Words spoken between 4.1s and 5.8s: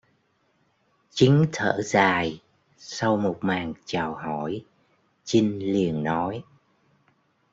hỏi chinh